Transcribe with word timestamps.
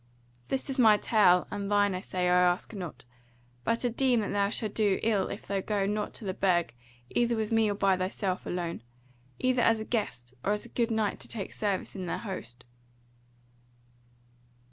"This 0.47 0.67
is 0.67 0.79
my 0.79 0.97
tale, 0.97 1.45
and 1.51 1.69
thine, 1.69 1.93
I 1.93 1.99
say, 1.99 2.27
I 2.27 2.33
ask 2.41 2.73
not; 2.73 3.05
but 3.63 3.85
I 3.85 3.89
deem 3.89 4.21
that 4.21 4.31
thou 4.31 4.49
shalt 4.49 4.73
do 4.73 4.99
ill 5.03 5.27
if 5.27 5.45
thou 5.45 5.61
go 5.61 5.85
not 5.85 6.11
to 6.15 6.25
the 6.25 6.33
Burg 6.33 6.73
either 7.11 7.35
with 7.35 7.51
me 7.51 7.69
or 7.69 7.75
by 7.75 7.95
thyself 7.95 8.47
alone; 8.47 8.81
either 9.37 9.61
as 9.61 9.79
a 9.79 9.85
guest, 9.85 10.33
or 10.43 10.53
as 10.53 10.65
a 10.65 10.69
good 10.69 10.89
knight 10.89 11.19
to 11.19 11.27
take 11.27 11.53
service 11.53 11.95
in 11.95 12.07
their 12.07 12.17
host." 12.17 12.65